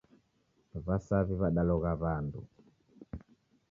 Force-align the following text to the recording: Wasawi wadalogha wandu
Wasawi 0.85 1.33
wadalogha 1.41 1.91
wandu 2.01 2.39